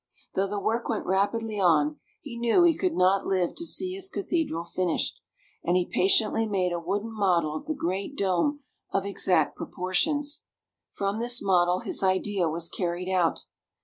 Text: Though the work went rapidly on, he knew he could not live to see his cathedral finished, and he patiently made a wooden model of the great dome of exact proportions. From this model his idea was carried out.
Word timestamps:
Though 0.33 0.47
the 0.47 0.59
work 0.59 0.89
went 0.89 1.05
rapidly 1.05 1.59
on, 1.59 1.99
he 2.23 2.35
knew 2.35 2.63
he 2.63 2.75
could 2.75 2.95
not 2.95 3.27
live 3.27 3.53
to 3.53 3.67
see 3.67 3.93
his 3.93 4.09
cathedral 4.09 4.63
finished, 4.63 5.21
and 5.63 5.77
he 5.77 5.85
patiently 5.85 6.47
made 6.47 6.71
a 6.73 6.79
wooden 6.79 7.13
model 7.13 7.55
of 7.55 7.67
the 7.67 7.75
great 7.75 8.17
dome 8.17 8.63
of 8.91 9.05
exact 9.05 9.55
proportions. 9.55 10.45
From 10.91 11.19
this 11.19 11.39
model 11.39 11.81
his 11.81 12.01
idea 12.01 12.49
was 12.49 12.67
carried 12.67 13.11
out. 13.13 13.45